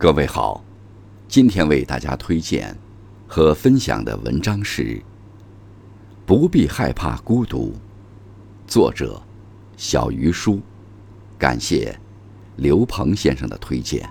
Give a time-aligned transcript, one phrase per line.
[0.00, 0.64] 各位好，
[1.28, 2.74] 今天为大家推荐
[3.28, 4.82] 和分享的文章是
[6.24, 7.72] 《不必害怕孤独》，
[8.66, 9.20] 作者
[9.76, 10.58] 小鱼叔，
[11.38, 11.94] 感谢
[12.56, 14.08] 刘鹏先生的推荐。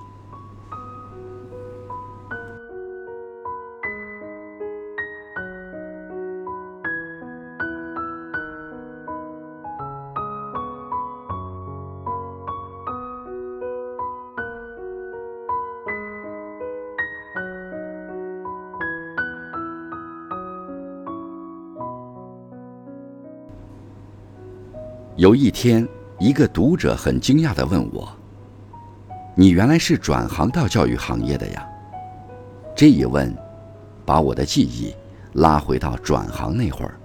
[25.19, 25.85] 有一天，
[26.17, 28.07] 一个读者很惊讶地问我
[29.35, 31.67] ：“你原来是转行到教育行业的呀？”
[32.73, 33.35] 这一问，
[34.05, 34.95] 把我的记忆
[35.33, 36.97] 拉回到转行那会儿。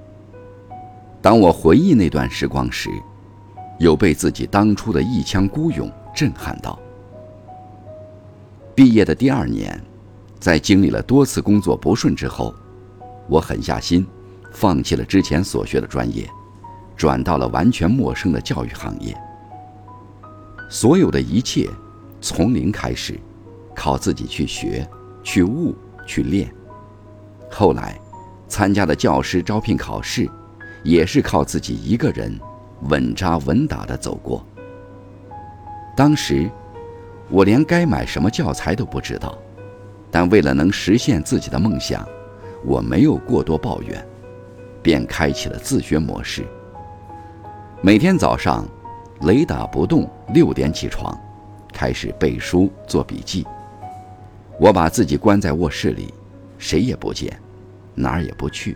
[1.20, 2.88] 当我回忆那段时光时，
[3.80, 6.78] 又被自己当初的一腔孤勇震撼到。
[8.77, 9.83] 毕业的第二年，
[10.38, 12.55] 在经历了多次工作不顺之后，
[13.28, 14.06] 我狠下心，
[14.53, 16.31] 放弃了之前所学的专业。
[16.97, 19.17] 转到了完全陌生的教育行业，
[20.70, 21.69] 所有的一切
[22.20, 23.19] 从零开始，
[23.75, 24.89] 靠自己去学、
[25.22, 25.75] 去悟、
[26.06, 26.53] 去练。
[27.50, 27.98] 后来
[28.48, 30.31] 参加的教师招聘考试，
[30.83, 32.39] 也是靠自己一个人
[32.83, 34.45] 稳扎稳打的走过。
[35.97, 36.50] 当时
[37.28, 39.37] 我连该买什么教材都不知道，
[40.11, 42.06] 但为了能实现自己的梦想，
[42.65, 44.06] 我没有过多抱怨，
[44.83, 46.45] 便开启了自学模式。
[47.84, 48.66] 每天早上，
[49.27, 51.14] 雷打不动六点起床，
[51.70, 53.46] 开始背书做笔记。
[54.58, 56.14] 我把自己关在卧室里，
[56.56, 57.38] 谁也不见，
[57.94, 58.74] 哪儿也不去。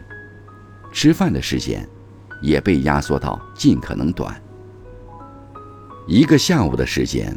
[0.92, 1.88] 吃饭的时间，
[2.42, 4.38] 也被压缩到尽可能短。
[6.06, 7.34] 一个下午的时间，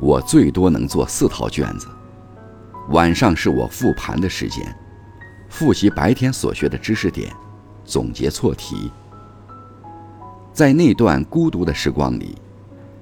[0.00, 1.86] 我最多能做四套卷子。
[2.88, 4.76] 晚上是我复盘的时间，
[5.48, 7.32] 复习白天所学的知识点，
[7.84, 8.90] 总结错题。
[10.52, 12.36] 在那段孤独的时光里，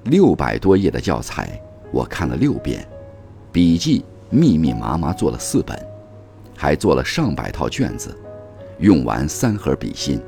[0.05, 2.87] 六百多页的教材我看了六遍，
[3.51, 5.77] 笔记密密麻麻做了四本，
[6.55, 8.17] 还做了上百套卷子，
[8.79, 10.21] 用完三盒笔芯。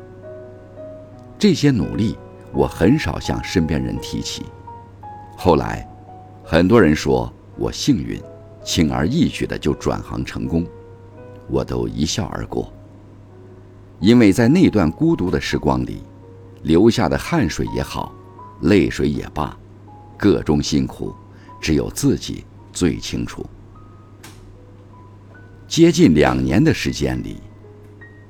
[1.39, 2.17] 这些努力
[2.51, 4.43] 我很少向身边人提起。
[5.37, 5.87] 后来，
[6.43, 8.21] 很多人说我幸运，
[8.65, 10.67] 轻而易举的就转行成功，
[11.47, 12.69] 我都一笑而过。
[14.01, 16.03] 因为在那段孤独的时光里。
[16.63, 18.13] 流下的汗水也好，
[18.61, 19.55] 泪水也罢，
[20.17, 21.13] 各种辛苦，
[21.61, 23.45] 只有自己最清楚。
[25.67, 27.37] 接近两年的时间里，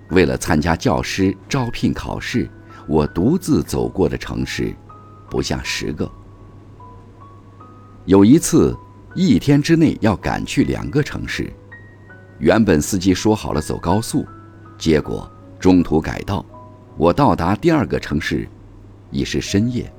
[0.09, 2.49] 为了参加教师招聘考试，
[2.87, 4.73] 我独自走过的城市
[5.29, 6.09] 不下十个。
[8.05, 8.75] 有一次，
[9.13, 11.53] 一天之内要赶去两个城市，
[12.39, 14.25] 原本司机说好了走高速，
[14.77, 16.43] 结果中途改道。
[16.95, 18.47] 我到达第二个城市，
[19.09, 19.91] 已是深夜。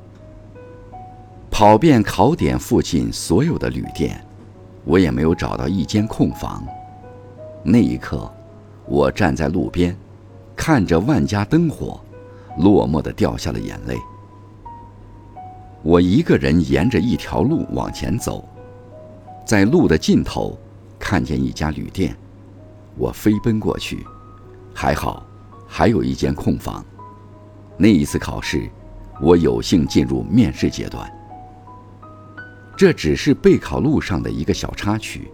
[1.51, 4.25] 跑遍考点附近所有的旅店，
[4.85, 6.65] 我也没有找到一间空房。
[7.63, 8.33] 那一刻，
[8.87, 9.97] 我站在路边，
[10.55, 12.01] 看着万家灯火，
[12.59, 13.99] 落寞的掉下了眼泪。
[15.83, 18.49] 我一个人沿着一条路往前走，
[19.45, 20.57] 在路的尽头，
[20.99, 22.17] 看见一家旅店，
[22.97, 24.05] 我飞奔过去，
[24.73, 25.27] 还好。
[25.77, 26.87] 还有一间空房。
[27.77, 28.71] 那一次考试，
[29.21, 31.13] 我有幸进入面试阶段。
[32.77, 35.29] 这只是备考路上的一个小插曲。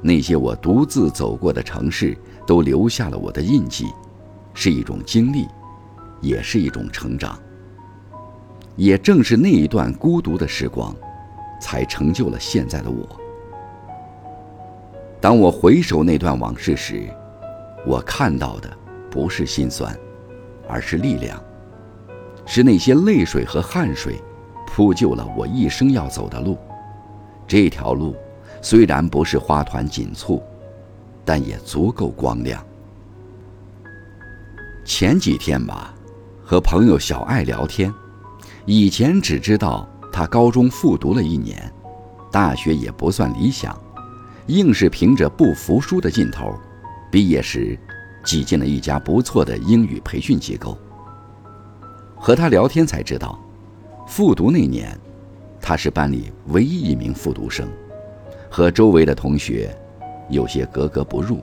[0.00, 2.16] 那些我独自走过的城市，
[2.46, 3.86] 都留下了我的印记，
[4.54, 5.48] 是一种经历，
[6.20, 7.36] 也是一种成长。
[8.76, 10.94] 也正是那一段孤独的时光，
[11.60, 13.04] 才成就了现在的我。
[15.20, 17.12] 当我回首那段往事时，
[17.84, 18.72] 我看到的。
[19.16, 19.98] 不是心酸，
[20.68, 21.42] 而是力量。
[22.44, 24.22] 是那些泪水和汗水，
[24.66, 26.58] 铺就了我一生要走的路。
[27.48, 28.14] 这条路
[28.60, 30.42] 虽然不是花团锦簇，
[31.24, 32.62] 但也足够光亮。
[34.84, 35.94] 前几天吧，
[36.44, 37.90] 和朋友小爱聊天，
[38.66, 41.72] 以前只知道他高中复读了一年，
[42.30, 43.74] 大学也不算理想，
[44.48, 46.54] 硬是凭着不服输的劲头，
[47.10, 47.78] 毕业时。
[48.26, 50.76] 挤进了一家不错的英语培训机构。
[52.16, 53.38] 和他聊天才知道，
[54.06, 54.98] 复读那年，
[55.60, 57.68] 他是班里唯一一名复读生，
[58.50, 59.74] 和周围的同学
[60.28, 61.38] 有些格格不入。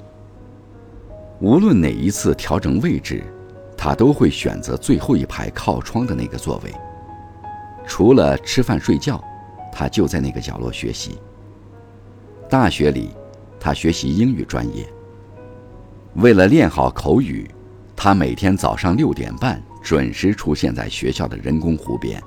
[1.40, 3.24] 无论哪一次调整位置，
[3.78, 6.74] 他都会选择最后一排靠窗的那个座位。
[7.86, 9.24] 除了吃饭睡觉，
[9.72, 11.18] 他就在那个角落学习。
[12.50, 13.10] 大学里，
[13.60, 14.86] 他学习英语专业。
[16.16, 17.50] 为了练好口语，
[17.96, 22.22] 他每天早上六点半准时出现在学校的人工湖边，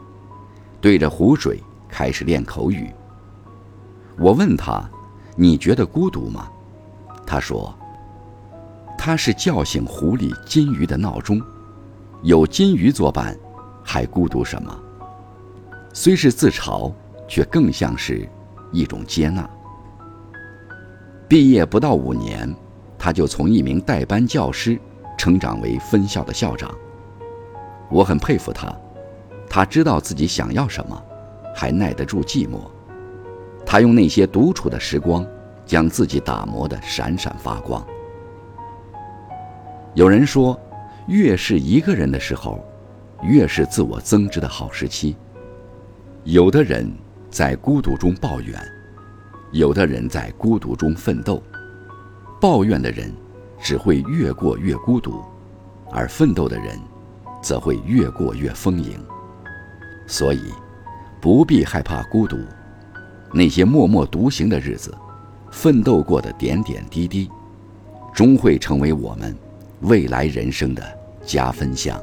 [0.81, 2.91] 对着湖水开始练口语。
[4.19, 4.83] 我问他
[5.37, 6.49] ：“你觉得孤独吗？”
[7.25, 7.73] 他说
[8.99, 11.41] ：“他是叫醒湖里金鱼的闹钟，
[12.23, 13.39] 有金鱼作伴，
[13.85, 14.77] 还孤独什么？
[15.93, 16.93] 虽是自嘲，
[17.29, 18.29] 却更像是
[18.73, 19.49] 一种接纳。”
[21.29, 22.55] 毕业不到五年，
[22.99, 24.79] 他就从一名代班教师
[25.17, 26.75] 成长为分校的校长。
[27.91, 28.75] 我很佩服他，
[29.49, 31.01] 他知道自己想要什么，
[31.55, 32.61] 还耐得住寂寞。
[33.65, 35.27] 他用那些独处的时光，
[35.65, 37.85] 将自己打磨得闪闪发光。
[39.95, 40.59] 有人说，
[41.07, 42.65] 越是一个人的时候，
[43.23, 45.17] 越是自我增值的好时期。
[46.25, 46.93] 有的人
[47.31, 48.61] 在孤独中抱怨，
[49.53, 51.43] 有的人在孤独中奋斗。
[52.47, 53.13] 抱怨的人
[53.61, 55.21] 只会越过越孤独，
[55.91, 56.79] 而奋斗的人
[57.43, 59.05] 则会越过越丰盈。
[60.07, 60.43] 所以，
[61.21, 62.39] 不必害怕孤独。
[63.33, 64.97] 那些默默独行的日子，
[65.51, 67.29] 奋斗过的点点滴滴，
[68.15, 69.37] 终会成为我们
[69.81, 70.81] 未来人生的
[71.25, 72.01] 加分项。